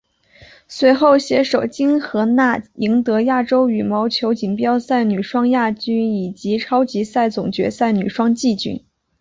[0.67, 8.83] 随后携手金荷娜赢得亚洲羽毛球锦标赛女双亚军以及超级赛总决赛女双季军。